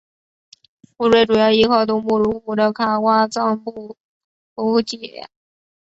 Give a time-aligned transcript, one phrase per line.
[0.97, 3.95] 湖水主要依靠东部入湖的卡挖臧布
[4.55, 5.21] 补给。